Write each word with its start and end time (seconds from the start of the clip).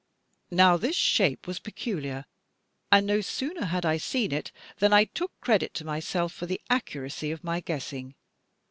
Now 0.49 0.77
this 0.77 0.95
shape 0.95 1.45
was 1.45 1.59
peculiar; 1.59 2.25
and 2.91 3.05
no 3.05 3.21
sooner 3.21 3.65
had 3.65 3.85
I 3.85 3.97
seen 3.97 4.31
it, 4.31 4.51
than 4.79 4.93
I 4.93 5.03
took 5.03 5.31
credit 5.41 5.75
to 5.75 5.85
myself 5.85 6.33
for 6.33 6.47
the 6.47 6.59
accuracy 6.71 7.29
of 7.29 7.43
my 7.43 7.59
guessing. 7.59 8.15